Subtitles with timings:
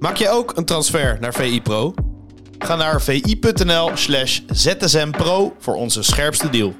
[0.00, 1.94] Maak je ook een transfer naar VI Pro?
[2.58, 6.74] Ga naar vi.nl slash zsmpro voor onze scherpste deal.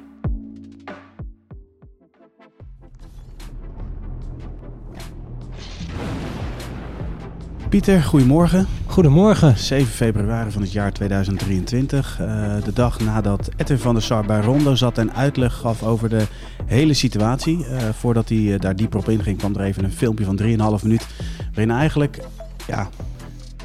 [7.69, 8.67] Pieter, goedemorgen.
[8.85, 9.57] Goedemorgen.
[9.57, 12.17] 7 februari van het jaar 2023.
[12.21, 12.27] Uh,
[12.63, 16.25] de dag nadat Edwin van der Sar bij Rondo zat en uitleg gaf over de
[16.65, 17.57] hele situatie.
[17.57, 20.47] Uh, voordat hij uh, daar dieper op inging, kwam er even een filmpje van 3,5
[20.83, 21.07] minuut.
[21.53, 22.19] Waarin eigenlijk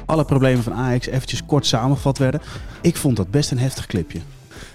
[0.05, 2.41] alle problemen van Ajax eventjes kort samengevat werden.
[2.81, 4.19] Ik vond dat best een heftig clipje.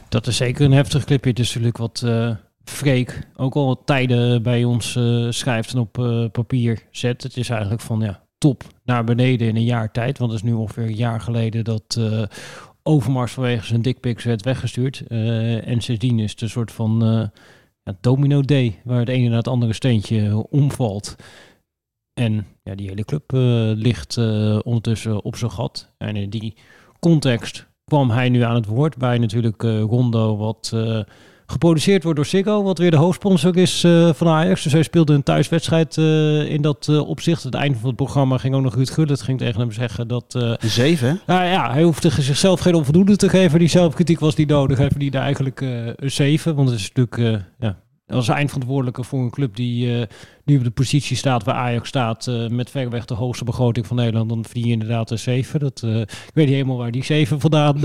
[0.09, 1.31] Dat is zeker een heftig clipje.
[1.31, 2.05] Het is natuurlijk wat
[2.65, 5.93] Freek ook al tijden bij ons schrijft en op
[6.33, 7.23] papier zet.
[7.23, 10.19] Het is eigenlijk van ja, top naar beneden in een jaar tijd.
[10.19, 12.23] Want het is nu ongeveer een jaar geleden dat uh,
[12.83, 15.03] Overmars vanwege zijn dickpics werd weggestuurd.
[15.09, 17.27] Uh, en sindsdien is het een soort van uh,
[17.83, 21.17] ja, domino day, waar het ene naar het andere steentje omvalt.
[22.15, 23.31] En ja, die hele club
[23.77, 24.17] ligt
[24.63, 25.89] ondertussen op zijn gat.
[25.99, 26.55] En in die
[26.99, 30.73] context kwam hij nu aan het woord bij natuurlijk Rondo, wat
[31.53, 34.63] geproduceerd wordt door Ziggo, wat weer de hoofdsponsor is uh, van Ajax.
[34.63, 37.43] Dus hij speelde een thuiswedstrijd uh, in dat uh, opzicht.
[37.43, 40.57] Het einde van het programma ging ook nog Ruud Gullit ging tegen hem zeggen dat...
[40.59, 41.21] zeven?
[41.27, 43.59] Nou ja, hij hoefde zichzelf geen onvoldoende te geven.
[43.59, 44.79] Die zelfkritiek was niet nodig.
[44.79, 47.45] Hij verdiende eigenlijk een zeven, want het is natuurlijk...
[47.59, 50.03] ja, als eindverantwoordelijke voor een club die uh,
[50.45, 53.97] nu op de positie staat waar Ajax staat, uh, met verreweg de hoogste begroting van
[53.97, 55.61] Nederland, dan verdien je inderdaad een 7.
[55.61, 57.81] Dat, uh, ik weet niet helemaal waar die 7 vandaan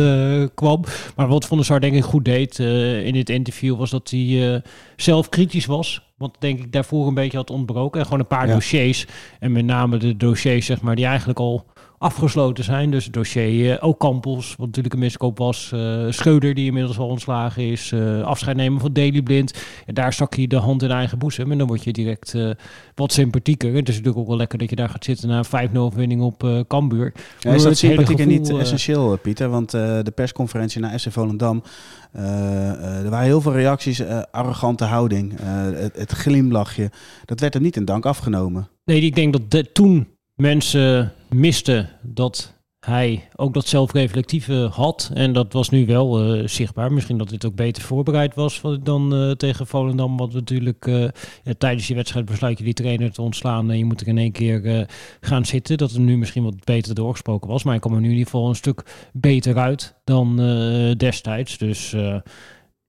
[0.53, 0.83] kwam.
[1.15, 4.61] Maar wat Van der Sar denk ik goed deed in dit interview was dat hij
[4.95, 6.01] zelf kritisch was.
[6.17, 7.99] Want denk ik daarvoor een beetje had ontbroken.
[7.99, 8.53] En gewoon een paar ja.
[8.53, 9.05] dossiers.
[9.39, 11.65] En met name de dossiers zeg maar, die eigenlijk al
[11.97, 12.91] afgesloten zijn.
[12.91, 15.71] Dus het dossier uh, ook Campos, wat natuurlijk een miskoop was.
[15.73, 17.91] Uh, Scheuder, die inmiddels al ontslagen is.
[17.91, 19.53] Uh, afscheid nemen van Daily Blind.
[19.85, 21.51] En daar stak je de hand in eigen boezem.
[21.51, 22.35] En dan word je direct
[22.95, 23.73] wat sympathieker.
[23.73, 26.21] Het is natuurlijk ook wel lekker dat je daar gaat zitten na een 5-0 winning
[26.21, 27.13] op Cambuur.
[27.39, 29.49] Ja, is dat sympathieker niet essentieel, Pieter?
[29.49, 31.63] Want de persconferentie naar SC Volendam...
[32.11, 36.91] er waren heel veel reacties, arrogante houding, het, het glimlachje.
[37.25, 38.67] Dat werd er niet in dank afgenomen.
[38.85, 45.11] Nee, ik denk dat de, toen mensen misten dat hij ook dat zelfreflectieve had.
[45.13, 46.93] En dat was nu wel uh, zichtbaar.
[46.93, 50.17] Misschien dat dit ook beter voorbereid was dan uh, tegen Volendam.
[50.17, 50.85] Want natuurlijk
[51.43, 53.71] ja, tijdens die wedstrijd besluit je die trainer te ontslaan.
[53.71, 54.87] En je moet er in één keer
[55.21, 55.77] gaan zitten.
[55.77, 57.63] Dat het nu misschien wat beter doorgesproken was.
[57.63, 60.35] Maar hij kwam er nu in ieder geval een stuk beter uit dan
[60.97, 61.57] destijds.
[61.57, 61.95] Dus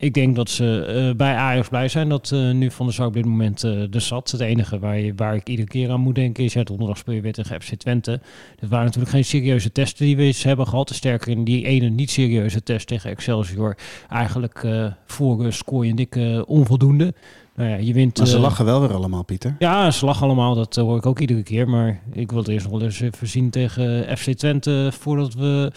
[0.01, 3.07] ik denk dat ze uh, bij Ajax blij zijn dat uh, nu Van der Sar
[3.07, 4.31] op dit moment de zat.
[4.31, 6.53] Het enige waar, je, waar ik iedere keer aan moet denken is...
[6.53, 8.21] Ja, donderdag speel je weer tegen FC Twente.
[8.61, 10.95] Dat waren natuurlijk geen serieuze testen die we eens hebben gehad.
[10.95, 13.77] Sterker in die ene niet-serieuze test tegen Excelsior...
[14.09, 14.67] eigenlijk
[15.07, 17.15] voor scoor je een dikke onvoldoende.
[17.59, 19.57] Nou ja, je wint, maar ze lachen wel weer allemaal, Pieter.
[19.59, 20.55] Ja, ze lachen allemaal.
[20.55, 21.69] Dat hoor ik ook iedere keer.
[21.69, 24.91] Maar ik wil het eerst nog wel eens even zien tegen FC Twente...
[24.99, 25.73] voordat we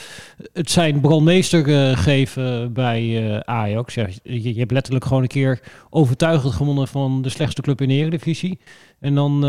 [0.53, 3.93] het zijn brandmeester uh, geven bij Ajax.
[3.93, 6.87] Ja, je, je, hebt letterlijk gewoon een keer overtuigend gewonnen...
[6.87, 8.59] van de slechtste club in de Eredivisie.
[8.99, 9.45] En dan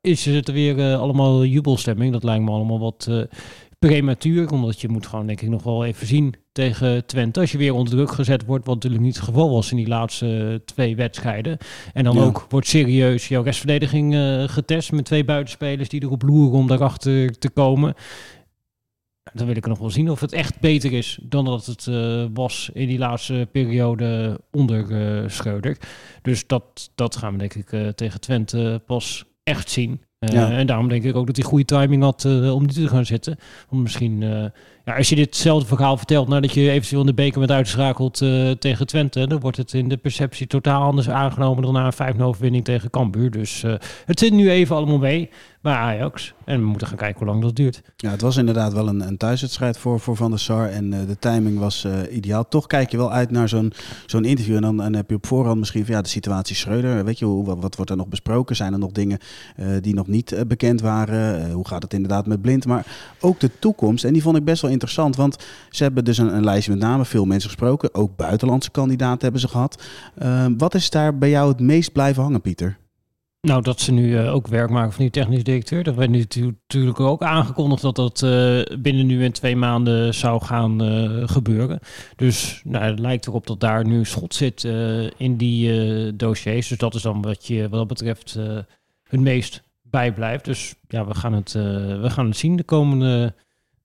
[0.00, 2.12] is het er weer allemaal jubelstemming.
[2.12, 3.10] Dat lijkt me allemaal wat
[3.86, 4.50] prematuur.
[4.50, 7.40] Omdat je moet gewoon denk ik nog wel even zien tegen Twente.
[7.40, 9.88] Als je weer onder druk gezet wordt, wat natuurlijk niet het geval was in die
[9.88, 11.58] laatste twee wedstrijden.
[11.92, 16.58] En dan ook wordt serieus jouw restverdediging uh, getest met twee buitenspelers die erop loeren
[16.58, 17.94] om daarachter te komen.
[19.32, 22.24] Dan wil ik nog wel zien of het echt beter is dan dat het uh,
[22.34, 25.76] was in die laatste periode onder uh, Schreuder.
[26.22, 30.00] Dus dat, dat gaan we denk ik tegen Twente pas echt zien.
[30.26, 30.50] Ja.
[30.50, 33.38] En daarom denk ik ook dat hij goede timing had om niet te gaan zitten.
[33.68, 34.24] Want misschien
[34.90, 38.50] ja, als je ditzelfde verhaal vertelt nadat je eventueel in de beker bent uitgeschakeld uh,
[38.50, 42.20] tegen Twente, dan wordt het in de perceptie totaal anders aangenomen dan na een 5-0
[42.20, 43.30] overwinning tegen Cambuur.
[43.30, 43.74] Dus uh,
[44.04, 45.30] het zit nu even allemaal mee
[45.62, 46.34] bij Ajax.
[46.44, 47.82] En we moeten gaan kijken hoe lang dat duurt.
[47.96, 50.68] Ja, het was inderdaad wel een, een thuiswedstrijd voor, voor Van der Sar.
[50.68, 52.48] En uh, de timing was ideaal.
[52.48, 53.72] Toch kijk je wel uit naar zo'n
[54.06, 54.56] zo'n interview.
[54.56, 57.04] En dan, dan heb je op voorhand misschien van ja, de situatie Schreuder.
[57.04, 58.56] Weet je, hoe, wat, wat wordt er nog besproken?
[58.56, 59.18] Zijn er nog dingen
[59.80, 61.52] die nog niet bekend waren?
[61.52, 62.66] hoe gaat het inderdaad met Blind?
[62.66, 62.86] Maar
[63.20, 64.04] ook de toekomst.
[64.04, 64.79] En die vond ik best wel interessant,
[65.16, 65.36] want
[65.70, 67.94] ze hebben dus een, een lijstje met name veel mensen gesproken.
[67.94, 69.82] Ook buitenlandse kandidaten hebben ze gehad.
[70.22, 72.78] Uh, wat is daar bij jou het meest blijven hangen, Pieter?
[73.40, 75.82] Nou, dat ze nu uh, ook werk maken van die technisch directeur.
[75.82, 80.44] Dat werd nu natuurlijk ook aangekondigd dat dat uh, binnen nu en twee maanden zou
[80.44, 81.78] gaan uh, gebeuren.
[82.16, 84.64] Dus nou, het lijkt erop dat daar nu schot zit
[85.16, 86.68] in die dossiers.
[86.68, 88.38] Dus dat is dan wat je wat dat betreft
[89.02, 90.44] het meest bijblijft.
[90.44, 93.34] Dus ja, we gaan het, we gaan het zien de komende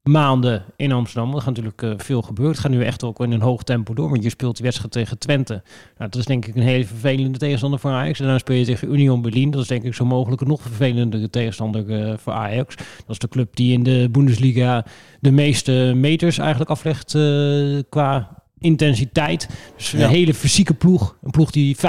[0.09, 1.33] maanden in Amsterdam.
[1.33, 2.53] Er gaat natuurlijk uh, veel gebeuren.
[2.53, 4.09] Het gaat nu echt ook in een hoog tempo door.
[4.09, 5.53] Want je speelt die wedstrijd tegen Twente.
[5.97, 8.19] Nou, dat is denk ik een hele vervelende tegenstander voor Ajax.
[8.19, 9.51] En dan speel je tegen Union Berlin.
[9.51, 12.75] Dat is denk ik zo mogelijk een nog vervelendere tegenstander uh, voor Ajax.
[12.75, 14.85] Dat is de club die in de Bundesliga
[15.19, 19.49] de meeste meters eigenlijk aflegt uh, qua intensiteit.
[19.75, 21.17] Dus een hele fysieke ploeg.
[21.23, 21.79] Een ploeg die 15-2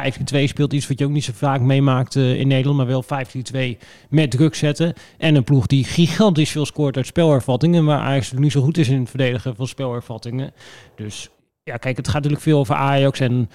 [0.45, 0.73] speelt.
[0.73, 2.77] Iets wat je ook niet zo vaak meemaakt uh, in Nederland.
[2.77, 3.77] Maar wel 15-2
[4.09, 4.95] met druk zetten.
[5.19, 7.85] En een ploeg die gigantisch veel scoort uit spelervattingen.
[7.85, 10.53] Maar eigenlijk niet zo goed is in het verdedigen van spelervattingen.
[10.97, 11.31] Dus
[11.63, 13.21] ja, kijk, het gaat natuurlijk veel over Ajax.
[13.21, 13.51] En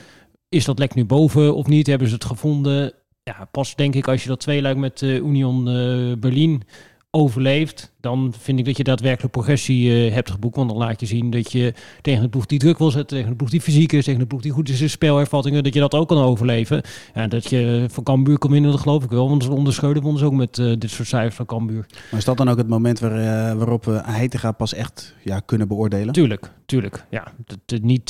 [0.50, 1.88] is dat lek nu boven of niet?
[1.88, 2.94] Hebben ze het gevonden?
[3.24, 6.64] Ja, pas denk ik als je dat tweeluik met uh, Union uh, Berlin
[7.12, 10.56] overleeft, dan vind ik dat je daadwerkelijk progressie uh, hebt geboekt.
[10.56, 13.32] Want dan laat je zien dat je tegen een ploeg die druk wil zetten, tegen
[13.32, 15.80] een ploeg die fysiek is, tegen een ploeg die goed is in spelervattingen, dat je
[15.80, 16.82] dat ook kan overleven.
[17.14, 19.30] En dat je van Cambuur kan winnen, dat geloof ik wel.
[19.30, 21.86] Want onder Scheuden wonnen ze ook met uh, dit soort cijfers van Cambuur.
[22.12, 25.40] Maar is dat dan ook het moment waar, uh, waarop we Heitinga pas echt ja,
[25.40, 26.14] kunnen beoordelen?
[26.14, 27.06] Tuurlijk, tuurlijk.
[27.10, 28.08] Ja, dat, niet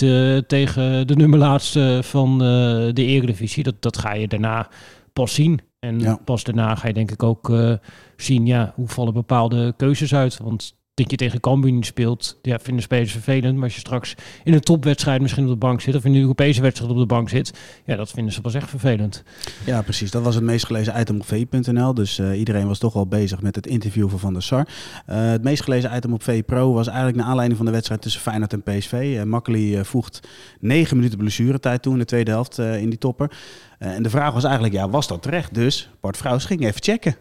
[0.47, 3.63] tegen de nummerlaatste van de Eredivisie.
[3.63, 4.67] Dat, dat ga je daarna
[5.13, 5.61] pas zien.
[5.81, 6.15] En ja.
[6.15, 7.73] pas daarna ga je denk ik ook uh,
[8.15, 10.37] zien, ja, hoe vallen bepaalde keuzes uit.
[10.37, 13.55] Want dat je tegen Cambuur niet speelt, ja, vinden spelers vervelend.
[13.55, 15.95] Maar als je straks in een topwedstrijd misschien op de bank zit...
[15.95, 17.53] of in een Europese wedstrijd op de bank zit...
[17.85, 19.23] ja, dat vinden ze pas echt vervelend.
[19.65, 20.11] Ja, precies.
[20.11, 21.93] Dat was het meest gelezen item op v.nl.
[21.93, 24.67] Dus uh, iedereen was toch wel bezig met het interview van Van der Sar.
[25.09, 28.21] Uh, het meest gelezen item op V-Pro was eigenlijk naar aanleiding van de wedstrijd tussen
[28.21, 29.13] Feyenoord en PSV.
[29.15, 30.27] Uh, Makkeli voegt
[30.59, 33.31] negen minuten blessuretijd toe in de tweede helft in die topper.
[33.77, 35.53] en de vraag was eigenlijk, ja, was dat terecht?
[35.53, 37.15] Dus Bart Vrouws ging even checken.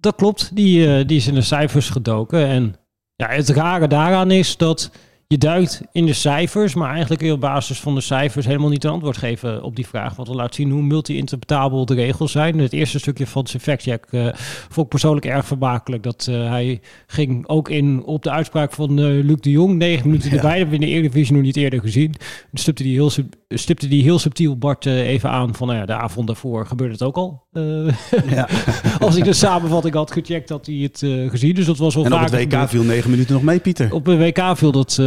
[0.00, 2.74] Dat klopt, die, die is in de cijfers gedoken en
[3.20, 4.90] ja, het rare daaraan is dat
[5.30, 8.90] je duikt in de cijfers, maar eigenlijk op basis van de cijfers helemaal niet een
[8.90, 10.16] antwoord geven op die vraag.
[10.16, 12.58] Wat we laat zien hoe multi-interpretabel de regels zijn.
[12.58, 14.28] Het eerste stukje van zijn factcheck uh,
[14.68, 16.02] vond ik persoonlijk erg vermakelijk.
[16.02, 19.76] Dat uh, hij ging ook in op de uitspraak van uh, Luc de Jong.
[19.76, 20.36] Negen minuten ja.
[20.36, 22.12] erbij, dat hebben we in de Eredivisie nog niet eerder gezien.
[22.50, 23.10] Dan stipte hij heel,
[23.48, 27.02] stipte die heel subtiel Bart even aan van nou ja, de avond daarvoor gebeurde het
[27.02, 27.42] ook al.
[28.28, 28.48] ja.
[29.00, 30.98] Als ik de samenvatting had gecheckt, had hij het
[31.30, 31.54] gezien.
[31.54, 33.92] Dus dat was wel En op het WK viel negen minuten nog mee, Pieter.
[33.92, 34.98] Op het WK viel dat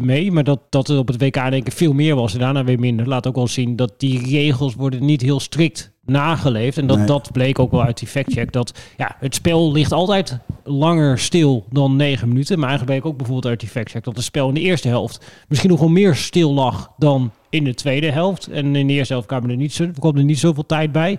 [0.00, 0.32] mee.
[0.32, 2.78] Maar dat, dat er op het WK denk ik veel meer was en daarna weer
[2.78, 3.08] minder.
[3.08, 6.78] Laat ook wel zien dat die regels worden niet heel strikt nageleefd.
[6.78, 7.06] En dat, nee.
[7.06, 8.52] dat bleek ook wel uit die factcheck.
[8.52, 12.58] Dat ja, het spel ligt altijd langer stil dan negen minuten.
[12.58, 15.24] Maar eigenlijk bleek ook bijvoorbeeld uit die factcheck dat het spel in de eerste helft
[15.48, 18.46] misschien nog wel meer stil lag dan in de tweede helft.
[18.46, 21.18] En in de eerste helft kwam er niet, zo, kwam er niet zoveel tijd bij.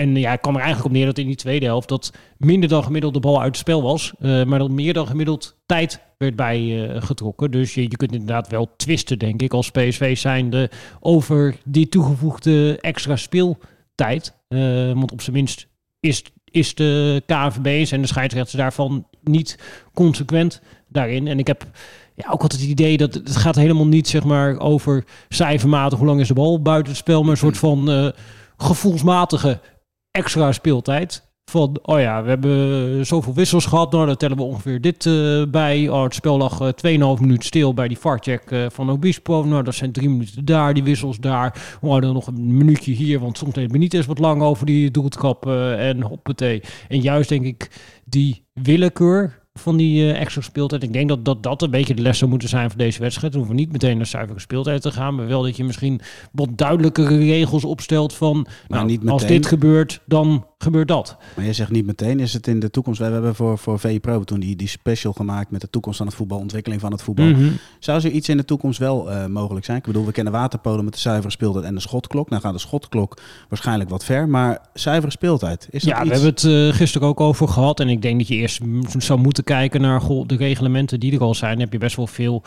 [0.00, 2.68] En ja, ik kwam er eigenlijk op neer dat in die tweede helft dat minder
[2.68, 4.12] dan gemiddeld de bal uit het spel was.
[4.20, 7.50] Uh, maar dat meer dan gemiddeld tijd werd bij uh, getrokken.
[7.50, 10.70] Dus je, kunt inderdaad wel twisten, denk ik, als PSV zijnde
[11.00, 14.34] over die toegevoegde extra speeltijd.
[14.48, 15.66] Uh, want op zijn minst
[16.00, 19.58] is, is de KNVB en de scheidsrechters daarvan niet
[19.94, 21.26] consequent daarin.
[21.26, 21.66] En ik heb
[22.14, 26.06] ja, ook altijd het idee dat het gaat helemaal niet zeg maar, over cijfermatig hoe
[26.06, 28.12] lang is de bal buiten het spel, maar een soort van
[28.56, 29.60] gevoelsmatige
[30.10, 31.28] extra speeltijd.
[31.50, 33.92] Van, oh ja, we hebben zoveel wissels gehad.
[33.92, 35.88] Nou, dan tellen we ongeveer dit uh, bij.
[35.88, 36.68] Oh, het spel lag uh,
[37.16, 39.44] 2,5 minuten stil bij die farcheck uh, van Obispo.
[39.44, 41.78] Nou, dat zijn drie minuten daar, die wissels daar.
[41.80, 45.46] Oh, dan nog een minuutje hier, want soms heeft Benitez wat lang over die doeltrap
[45.46, 46.62] en hoppatee.
[46.88, 47.70] En juist denk ik
[48.04, 50.82] die willekeur van die uh, extra speeltijd.
[50.82, 53.32] Ik denk dat, dat dat een beetje de les zou moeten zijn voor deze wedstrijd.
[53.32, 56.00] We hoeven niet meteen naar zuivere speeltijd te gaan, maar wel dat je misschien
[56.32, 61.16] wat duidelijkere regels opstelt van, nou, niet als dit gebeurt, dan gebeurt dat.
[61.36, 64.24] Maar je zegt niet meteen, is het in de toekomst, we hebben voor, voor VPRO
[64.24, 67.26] toen die, die special gemaakt met de toekomst van het voetbal, ontwikkeling van het voetbal.
[67.26, 67.56] Mm -hmm.
[67.78, 69.78] Zou er iets in de toekomst wel uh, mogelijk zijn?
[69.78, 72.30] Ik bedoel, we kennen waterpolen met de zuivere speeltijd en de schotklok.
[72.30, 76.08] Nou gaat de schotklok waarschijnlijk wat ver, maar zuivere speeltijd, is dat Ja, iets?
[76.08, 78.60] we hebben het uh, gisteren ook over gehad en ik denk dat je eerst
[78.98, 81.52] zou moeten kijken naar goh, de reglementen die er al zijn.
[81.52, 82.42] Dan heb je best wel veel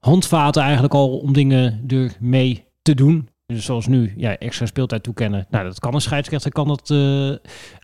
[0.00, 3.28] handvaten eigenlijk al om dingen ermee te doen.
[3.46, 5.46] Dus zoals nu, ja, extra speeltijd toekennen.
[5.50, 7.34] Nou, dat kan een scheidsrechter, kan dat uh,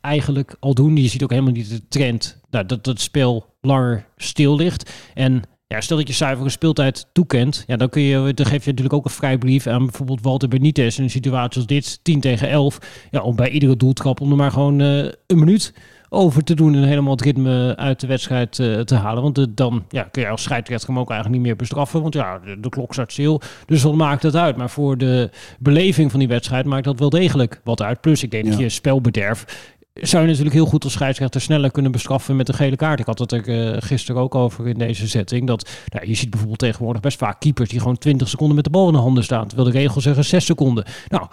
[0.00, 0.96] eigenlijk al doen.
[0.96, 4.92] Je ziet ook helemaal niet de trend nou, dat het spel langer stil ligt.
[5.14, 8.70] En ja, stel dat je zuivere speeltijd toekent, ja, dan, kun je, dan geef je
[8.70, 12.48] natuurlijk ook een vrijbrief aan bijvoorbeeld Walter Benitez in een situatie als dit, 10 tegen
[12.48, 13.06] 11.
[13.10, 15.74] Ja, om bij iedere doeltrap om er maar gewoon uh, een minuut
[16.12, 19.22] over te doen en helemaal het ritme uit de wedstrijd uh, te halen.
[19.22, 22.02] Want de, dan ja, kun je als scheidsrechter hem ook eigenlijk niet meer bestraffen.
[22.02, 23.40] Want ja, de, de klok staat stil.
[23.66, 24.56] Dus wat maakt het uit?
[24.56, 28.00] Maar voor de beleving van die wedstrijd maakt dat wel degelijk wat uit.
[28.00, 28.50] Plus ik denk ja.
[28.50, 32.54] dat je spelbederf zou je natuurlijk heel goed als scheidsrechter sneller kunnen bestraffen met een
[32.54, 33.00] gele kaart.
[33.00, 35.46] Ik had het er uh, gisteren ook over in deze setting.
[35.46, 38.70] Dat nou, je ziet bijvoorbeeld tegenwoordig best vaak keepers die gewoon 20 seconden met de
[38.70, 39.46] bal in de handen staan.
[39.46, 40.84] Terwijl de regels zeggen 6 seconden.
[41.08, 41.26] Nou,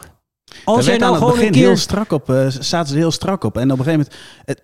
[0.66, 1.66] als jij nou gewoon een keer...
[1.66, 3.58] heel strak op, uh, zaten ze heel strak op.
[3.58, 4.16] En op een gegeven moment,
[4.46, 4.64] het,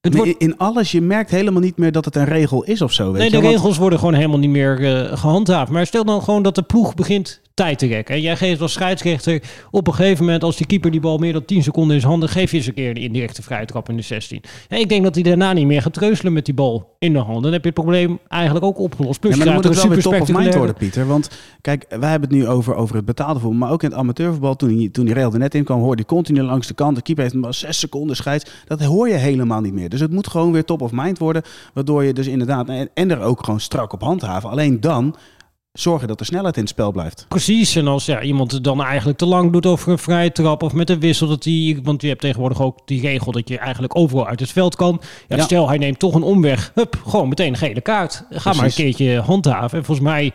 [0.00, 2.82] Het Maar wordt, in- alles, je merkt helemaal niet meer dat het een regel is
[2.82, 3.04] of zo.
[3.04, 3.42] Weet nee, je de.
[3.42, 5.70] Want- regels worden gewoon helemaal niet meer eh, gehandhaafd.
[5.70, 8.14] Maar stel dan gewoon dat de ploeg begint tijd te rekken.
[8.14, 10.42] En jij geeft als scheidsrechter op een gegeven moment...
[10.44, 12.28] als die keeper die bal meer dan 10 seconden in zijn handen...
[12.28, 14.40] geef je eens een keer een indirecte vrije trap in de 16.
[14.68, 17.18] En ik denk dat hij daarna niet meer gaat treuzelen met die bal in de
[17.18, 17.42] handen.
[17.42, 19.20] Dan heb je het probleem eigenlijk ook opgelost.
[19.20, 21.06] Plus Ja, maar je dan moet het wel er weer top of mind worden, Pieter.
[21.06, 21.30] Want
[21.60, 23.58] kijk, wij hebben het nu over, over het betaalde voetbal.
[23.58, 26.02] Maar ook in het amateurvoetbal, toen, die- toen die regel er net in kwam, hoorde
[26.02, 26.96] je continu langs de kant.
[26.96, 28.50] De keeper heeft maar zes seconden scheids.
[28.66, 29.88] Dat hoor je helemaal niet meer.
[29.88, 31.42] Dus het moet gewoon weer top of mind worden.
[31.74, 34.50] Waardoor je dus inderdaad, en, en er ook gewoon strak op handhaven.
[34.50, 35.14] Alleen dan
[35.74, 37.26] zorgen dat de snelheid in het spel blijft.
[37.28, 40.62] Precies, en als ja, iemand het dan eigenlijk te lang doet over een vrije trap
[40.62, 43.58] of met een wissel, dat die, want je hebt tegenwoordig ook die regel dat je
[43.58, 45.00] eigenlijk overal uit het veld kan.
[45.28, 45.42] Ja, Ja.
[45.42, 48.24] Stel, hij neemt toch een omweg, hup, gewoon meteen een gele kaart.
[48.30, 49.78] Ga maar een keertje handhaven.
[49.78, 50.32] En volgens mij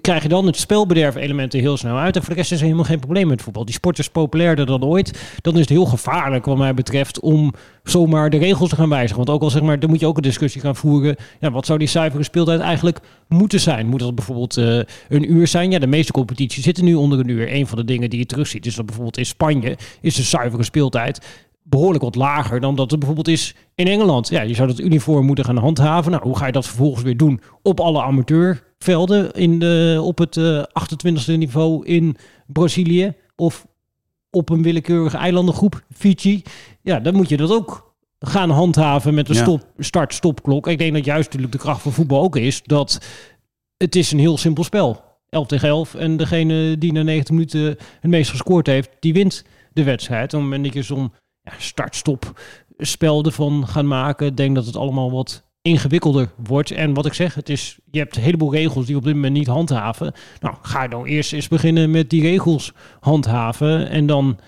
[0.00, 2.16] krijg je dan het spelbederf-elementen heel snel uit.
[2.16, 3.64] En voor de rest is er helemaal geen probleem met voetbal.
[3.64, 5.36] Die sport is populairder dan ooit.
[5.40, 9.16] Dan is het heel gevaarlijk wat mij betreft om zomaar de regels te gaan wijzigen.
[9.16, 11.16] Want ook al zeg maar, dan moet je ook een discussie gaan voeren.
[11.40, 13.86] Ja, wat zou die zuivere speeltijd eigenlijk moeten zijn?
[13.86, 14.78] Moet dat bijvoorbeeld eh,
[15.08, 15.70] een uur zijn?
[15.70, 17.52] Ja, de meeste competities zitten nu onder een uur.
[17.52, 20.62] Een van de dingen die je terugziet is dat bijvoorbeeld in Spanje is de zuivere
[20.62, 24.28] speeltijd behoorlijk wat lager dan dat het bijvoorbeeld is in Engeland.
[24.28, 26.10] Ja, je zou dat uniform moeten gaan handhaven.
[26.10, 30.36] Nou, hoe ga je dat vervolgens weer doen op alle amateurvelden in de, op het
[30.36, 33.66] eh 28e niveau in Brazilië of
[34.30, 36.42] op een willekeurige eilandengroep, Fiji?
[36.82, 39.42] Ja, dan moet je dat ook gaan handhaven met een Ja.
[39.42, 40.66] stop, start-stopklok.
[40.66, 43.00] Ik denk dat juist natuurlijk de kracht van voetbal ook is dat
[43.76, 45.04] het is een heel simpel spel.
[45.28, 47.62] 11 tegen 11 en degene die na 90 minuten
[48.00, 50.24] het meest gescoord heeft, die wint de wedstrijd.
[50.24, 51.12] Op het moment dat je zo'n
[51.46, 52.40] ja, start-stop
[52.78, 56.70] spel ervan gaan maken, denk dat het allemaal wat ingewikkelder wordt.
[56.70, 59.32] En wat ik zeg, het is, je hebt een heleboel regels die op dit moment
[59.32, 60.12] niet handhaven.
[60.40, 64.38] Nou, ga dan eerst eens beginnen met die regels handhaven en dan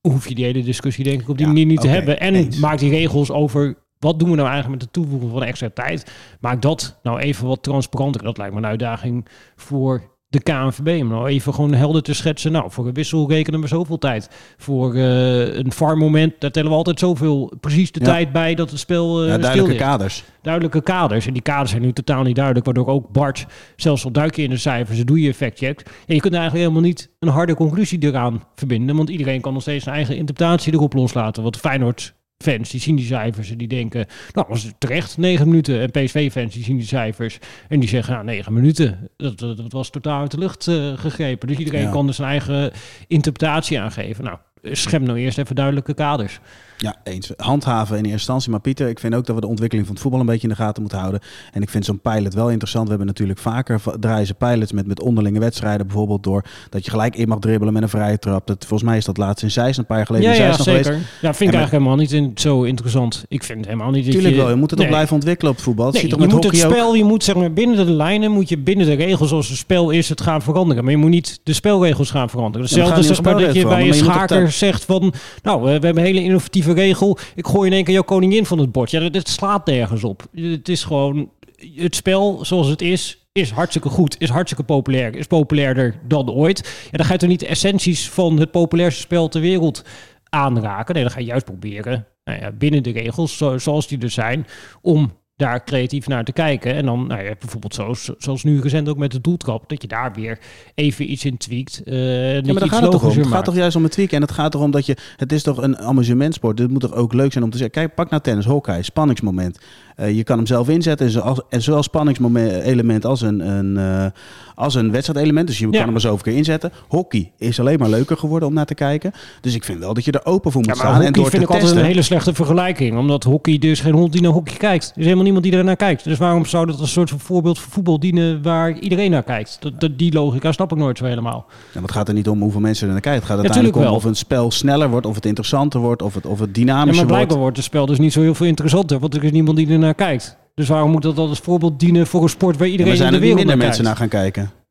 [0.00, 2.20] hoef je die hele discussie denk ik op die Ja, manier niet te hebben.
[2.20, 2.58] En eens.
[2.58, 6.12] maak die regels over wat doen we nou eigenlijk met de toevoeging van extra tijd.
[6.40, 8.22] Maak dat nou even wat transparanter.
[8.22, 9.26] Dat lijkt me een uitdaging
[9.56, 11.00] voor de KNVB.
[11.02, 12.52] Om nou even gewoon helder te schetsen.
[12.52, 14.28] Nou, voor een wissel rekenen we zoveel tijd.
[14.56, 18.06] Voor eh, een farm-moment, daar tellen we altijd zoveel, precies de Ja.
[18.06, 20.24] tijd bij dat het spel eh Ja, duidelijke kaders.
[20.42, 21.26] Duidelijke kaders.
[21.26, 22.64] En die kaders zijn nu totaal niet duidelijk.
[22.64, 25.80] Waardoor ook Bart, zelfs al duik je in de cijfers, dan doe je effectcheck.
[26.06, 28.96] En je kunt eigenlijk helemaal niet een harde conclusie eraan verbinden.
[28.96, 31.42] Want iedereen kan nog steeds zijn eigen interpretatie erop loslaten.
[31.42, 35.48] Want Feyenoord fans die zien die cijfers en die denken, nou was het terecht 9
[35.48, 35.80] minuten.
[35.80, 37.38] En PSV fans die zien die cijfers
[37.68, 40.98] en die zeggen, nou 9 minuten, dat, dat, dat was totaal uit de lucht eh,
[40.98, 41.48] gegrepen.
[41.48, 41.90] Dus iedereen Ja.
[41.90, 42.72] kan er zijn eigen
[43.08, 44.24] interpretatie aangeven.
[44.24, 46.38] Nou, schep nou eerst even duidelijke kaders.
[46.78, 47.30] Ja, eens.
[47.36, 48.50] Handhaven in eerste instantie.
[48.50, 50.54] Maar Pieter, ik vind ook dat we de ontwikkeling van het voetbal een beetje in
[50.54, 51.20] de gaten moeten houden.
[51.52, 52.82] En ik vind zo'n pilot wel interessant.
[52.84, 55.86] We hebben natuurlijk vaker va- draaien ze pilots met, met onderlinge wedstrijden.
[55.86, 58.46] Bijvoorbeeld door dat je gelijk in mag dribbelen met een vrije trap.
[58.46, 60.84] Dat, volgens mij is dat laatst in Zeist een paar jaar geleden Ja, ja, zeker.
[60.84, 60.88] geweest.
[61.20, 63.24] Ja, vind ik eigenlijk helemaal niet in, zo interessant.
[63.28, 64.40] Ik vind helemaal niet Tuurlijk je...
[64.40, 64.94] wel, je moet het ook Nee.
[64.94, 65.90] blijven ontwikkelen op het voetbal.
[65.92, 66.54] Nee, je moet het ook.
[66.54, 69.58] spel, je moet zeg maar binnen de lijnen, moet je binnen de regels zoals het
[69.58, 70.82] spel is, het gaan veranderen.
[70.84, 72.66] Maar je moet niet de spelregels gaan veranderen.
[72.68, 75.12] Ja, Hetzelfde het zeg maar dat je bij een schaker zegt van,
[75.42, 77.18] nou, we, hebben hele innovatieve regel.
[77.34, 78.90] Ik gooi in één keer jouw koningin van het bord.
[78.90, 80.22] Ja, dat, slaat nergens op.
[80.34, 81.30] Het is gewoon,
[81.74, 86.86] het spel zoals het is, is hartstikke goed, is hartstikke populair, is populairder dan ooit.
[86.90, 89.84] Ja, dan ga je toch niet de essenties van het populairste spel ter wereld
[90.28, 90.94] aanraken.
[90.94, 94.10] Nee, dan ga je juist proberen, nou ja, binnen de regels, zo- zoals die er
[94.10, 94.46] zijn,
[94.82, 96.74] om daar creatief naar te kijken.
[96.74, 99.88] En dan, nou ja, bijvoorbeeld zoals, zoals nu recent ook met de doeltrap, dat je
[99.88, 100.38] daar weer
[100.74, 101.82] even iets in tweakt.
[101.84, 103.24] eh, Ja, maar daar gaat het toch om.
[103.24, 104.10] gaat toch juist om het tweak.
[104.10, 104.96] En het gaat erom dat je...
[105.16, 106.56] Het is toch een amusementsport.
[106.56, 107.74] Dit moet toch ook leuk zijn om te zeggen.
[107.76, 109.58] Kijk, pak nou tennis, hockey, spanningsmoment.
[109.96, 111.06] Eh, je kan hem zelf inzetten.
[111.06, 114.06] En zoals- En zowel spanningselement als een, een, eh,
[114.54, 115.46] als een wedstrijdelement.
[115.46, 115.70] Dus je Ja.
[115.72, 116.70] kan hem er zoveel keer inzetten.
[116.88, 119.12] Hockey is alleen maar leuker geworden om naar te kijken.
[119.40, 121.00] Dus ik vind wel dat je er open voor moet Ja, maar staan.
[121.00, 121.80] En hockey door vind te ik altijd testen...
[121.80, 122.98] een hele slechte vergelijking.
[122.98, 124.92] Omdat hockey, is geen hond die naar hockey kijkt.
[124.96, 126.04] Is helemaal niemand die er naar kijkt.
[126.04, 129.22] Dus waarom zou dat als een soort van voorbeeld voor voetbal dienen waar iedereen naar
[129.22, 129.56] kijkt?
[129.60, 131.44] Dat, dat, die logica snap ik nooit zo helemaal.
[131.48, 133.20] Ja, maar het gaat er niet om hoeveel mensen er naar kijken.
[133.20, 133.94] Het gaat uiteindelijk om wel.
[133.94, 136.86] of een spel sneller wordt, of het interessanter wordt, of het, of het Ja, dynamischer
[136.86, 137.12] maar wordt.
[137.12, 138.98] blijkbaar wordt het spel dus niet zo heel veel interessanter.
[138.98, 140.36] Want er is niemand die er naar kijkt.
[140.54, 143.14] Dus waarom moet dat als voorbeeld dienen voor een sport waar Ja, iedereen maar zijn
[143.14, 144.12] in de er niet wereld minder naar mensen kijkt?
[144.12, 144.63] naar gaan kijken?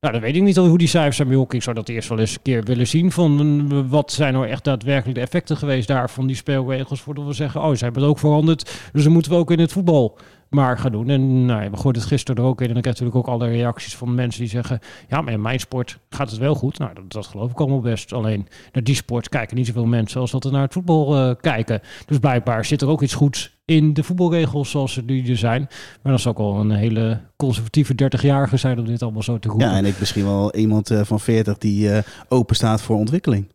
[0.00, 1.44] Nou, dan weet ik niet al hoe die cijfers zijn bij.
[1.48, 3.12] Ik zou dat eerst wel eens een keer willen zien.
[3.12, 7.00] Van eh, wat zijn nou echt daadwerkelijk de effecten geweest daar van die spelregels.
[7.00, 8.88] Voordat we zeggen, oh, ze hebben het ook veranderd.
[8.92, 10.18] Dus dan moeten we ook in het voetbal
[10.50, 11.08] maar gaan doen.
[11.08, 12.66] En nou, we gooiden het gisteren er ook in.
[12.66, 14.78] En dan krijg je natuurlijk ook alle reacties van mensen die zeggen...
[15.08, 16.78] ja, maar in mijn sport gaat het wel goed.
[16.78, 18.12] Nou, dat, dat geloof ik allemaal best.
[18.12, 20.20] Alleen naar die sport kijken niet zoveel mensen...
[20.20, 21.80] als dat er naar het voetbal eh, kijken.
[22.06, 25.60] Dus blijkbaar zit er ook iets goeds in de voetbalregels zoals ze nu er zijn.
[26.02, 29.48] Maar dat is ook al een hele conservatieve 30-jarige zijn om dit allemaal zo te
[29.48, 29.68] roepen.
[29.68, 33.48] Ja, en ik misschien wel iemand eh, van 40 die eh, open staat voor ontwikkeling.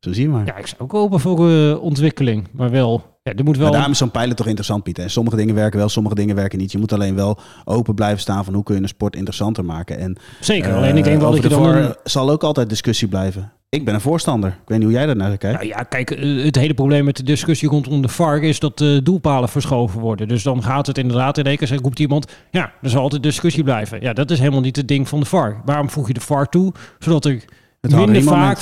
[0.00, 0.46] Zo zie je maar.
[0.46, 2.48] Ja, ik zou ook open voor eh, ontwikkeling.
[2.52, 3.64] Maar wel, ja, er moet wel...
[3.64, 5.04] Maar daarom is zo'n pijler toch interessant, Pieter.
[5.04, 6.72] En sommige dingen werken wel, sommige dingen werken niet.
[6.72, 9.98] Je moet alleen wel open blijven staan van hoe kun je een sport interessanter maken.
[9.98, 11.64] En, Zeker, eh, alleen ik denk wel dat je dan...
[11.74, 13.52] Een- zal ook altijd discussie blijven.
[13.70, 14.50] Ik ben een voorstander.
[14.50, 15.56] Ik weet niet hoe jij daar naar kijkt.
[15.56, 18.78] Nou ja, kijk, eh, het hele probleem met de discussie rondom de VAR is dat
[18.78, 20.28] de doelpalen verschoven worden.
[20.28, 23.62] Dus dan gaat het inderdaad in één keer, roept iemand, ja, er zal altijd discussie
[23.62, 24.00] blijven.
[24.00, 25.60] Ja, dat is helemaal niet het ding van de VAR.
[25.64, 26.72] Waarom voeg je de VAR toe?
[26.98, 27.44] Zodat er
[27.80, 28.58] Het minder vaak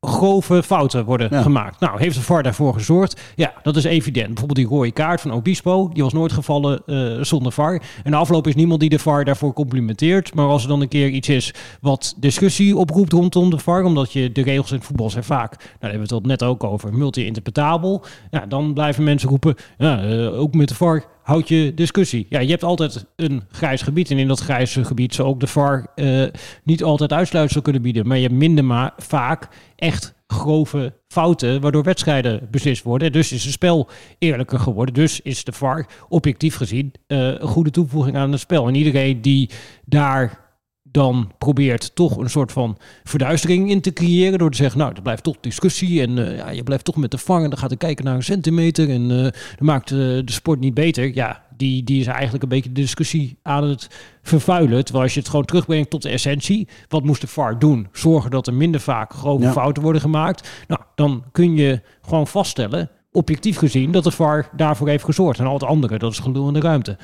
[0.00, 1.42] grove fouten worden Ja.
[1.42, 1.80] gemaakt.
[1.80, 3.20] Nou, heeft de VAR daarvoor gezorgd?
[3.34, 4.26] Ja, dat is evident.
[4.28, 7.82] Bijvoorbeeld die rode kaart van Obispo, die was nooit gevallen eh, zonder VAR.
[8.04, 10.34] En de afloop is niemand die de VAR daarvoor complimenteert.
[10.34, 14.12] Maar als er dan een keer iets is wat discussie oproept rondom de VAR, omdat
[14.12, 16.64] je de regels in het voetbal zijn vaak, nou, daar hebben we het net ook
[16.64, 18.04] over, multi-interpretabel.
[18.30, 22.26] Ja, dan blijven mensen roepen, ja, eh, ook met de VAR houd je discussie.
[22.28, 24.10] Ja, je hebt altijd een grijs gebied.
[24.10, 26.22] En in dat grijze gebied zou ook de VAR eh,
[26.64, 28.06] niet altijd uitsluitsel kunnen bieden.
[28.06, 33.12] Maar je hebt minder ma- vaak echt grove fouten, waardoor wedstrijden beslist worden.
[33.12, 34.94] Dus is het spel eerlijker geworden.
[34.94, 38.68] Dus is de VAR objectief gezien eh, een goede toevoeging aan het spel.
[38.68, 39.50] En iedereen die
[39.84, 40.47] daar
[40.90, 44.38] dan probeert toch een soort van verduistering in te creëren.
[44.38, 46.02] Door te zeggen, nou, er blijft toch discussie.
[46.02, 47.42] En eh, ja, je blijft toch met de VAR.
[47.42, 48.90] En dan gaat er kijken naar een centimeter.
[48.90, 51.14] En eh, dat maakt eh, de sport niet beter.
[51.14, 53.88] Ja, die, die is eigenlijk een beetje de discussie aan het
[54.22, 54.84] vervuilen.
[54.84, 56.68] Terwijl als je het gewoon terugbrengt tot de essentie.
[56.88, 57.88] Wat moest de VAR doen?
[57.92, 59.52] Zorgen dat er minder vaak grove Ja.
[59.52, 60.48] fouten worden gemaakt.
[60.66, 65.38] Nou, dan kun je gewoon vaststellen, objectief gezien, dat de VAR daarvoor heeft gezorgd.
[65.38, 66.96] En al het andere, dat is gelul in de ruimte.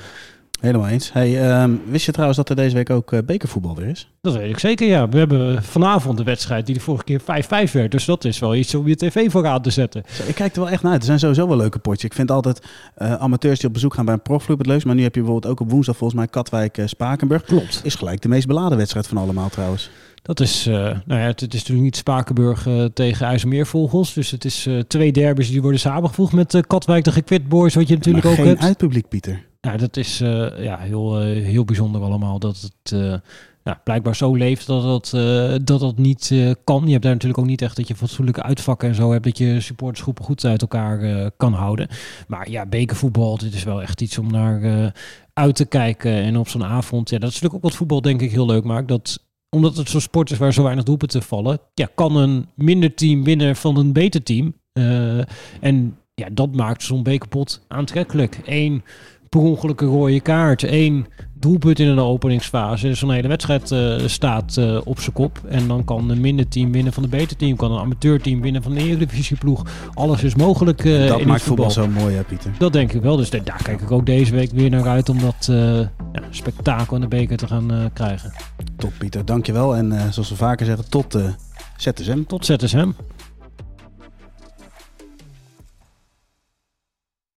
[0.65, 1.13] Helemaal eens.
[1.13, 4.11] Hey, ehm, wist je trouwens dat er deze week ook eh, bekervoetbal weer is?
[4.21, 5.09] Dat weet ik zeker, ja.
[5.09, 7.91] We hebben vanavond de wedstrijd die de vorige keer 5-5 werd.
[7.91, 10.03] Dus dat is wel iets om je tv voor aan te zetten.
[10.13, 11.01] Zo, Ik kijk er wel echt naar uit.
[11.01, 12.05] Er zijn sowieso wel leuke potjes.
[12.05, 12.63] Ik vind altijd
[12.95, 14.87] eh, amateurs die op bezoek gaan bij een profclub het leukst.
[14.87, 17.43] Maar nu heb je bijvoorbeeld ook op woensdag volgens mij Katwijk-Spakenburg.
[17.43, 17.81] Klopt.
[17.85, 19.91] Is gelijk de meest beladen wedstrijd van allemaal trouwens.
[20.23, 24.15] Dat is, eh, nou ja, het, het is natuurlijk niet Spakenburg eh, tegen IJsselmeervogels.
[24.15, 27.75] Dus het is eh, twee derbys die worden samengevoegd met eh, Katwijk de Gekwit Boys,
[27.75, 28.63] wat je natuurlijk maar ook geen hebt.
[28.63, 29.53] uitpubliek, Pieter.
[29.65, 32.39] Nou, dat is eh, ja, heel, eh, heel bijzonder allemaal.
[32.39, 33.15] Dat het eh,
[33.63, 35.11] ja, blijkbaar zo leeft dat dat,
[35.67, 36.33] dat, dat niet
[36.65, 36.85] kan.
[36.85, 39.25] Je hebt daar natuurlijk ook niet echt dat je fatsoenlijke uitvakken en zo hebt.
[39.25, 41.89] Dat je supportersgroepen goed uit elkaar kan houden.
[42.29, 44.93] Maar ja, bekervoetbal, dit is wel echt iets om naar
[45.33, 46.13] uit te kijken.
[46.13, 48.65] En op zo'n avond, ja, dat is natuurlijk ook wat voetbal denk ik heel leuk
[48.65, 48.89] maakt.
[48.89, 49.19] Dat
[49.51, 53.25] omdat het zo'n sport is waar zo weinig doelpunten vallen, ja, kan een minder team
[53.25, 54.55] winnen van een beter team.
[55.61, 58.41] En ja, dat maakt zo'n bekerpot aantrekkelijk.
[58.45, 58.83] Eén
[59.35, 62.95] per rode kaart, één doelpunt in een openingsfase.
[62.95, 65.41] Zo'n hele wedstrijd eh, staat eh, op zijn kop.
[65.49, 67.57] En dan kan een minder team winnen van een beter team.
[67.57, 69.63] Kan een amateurteam winnen van een eredivisieploeg.
[69.95, 71.71] Alles is mogelijk eh, dat in maakt het voetbal.
[71.71, 72.51] voetbal zo mooi, hè, Pieter.
[72.59, 73.17] Dat denk ik wel.
[73.17, 76.95] Dus da- daar kijk ik ook deze week weer naar uit om dat ja, spektakel
[76.95, 78.33] in de beker te gaan krijgen.
[78.77, 79.25] Top, Pieter.
[79.25, 79.77] Dankjewel.
[79.77, 81.19] En zoals we vaker zeggen, tot
[81.77, 82.23] ZSM.
[82.27, 82.89] Tot ZSM.